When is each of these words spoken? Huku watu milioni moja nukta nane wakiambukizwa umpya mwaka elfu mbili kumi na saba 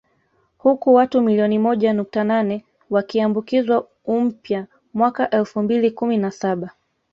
Huku 0.57 0.93
watu 0.93 1.21
milioni 1.21 1.59
moja 1.59 1.93
nukta 1.93 2.23
nane 2.23 2.65
wakiambukizwa 2.89 3.87
umpya 4.05 4.67
mwaka 4.93 5.29
elfu 5.29 5.61
mbili 5.63 5.91
kumi 5.91 6.17
na 6.17 6.31
saba 6.31 6.71